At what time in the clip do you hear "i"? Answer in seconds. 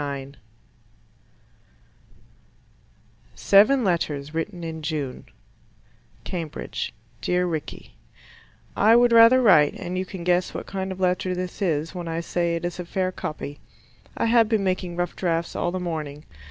8.75-8.95, 12.07-12.19, 14.17-14.25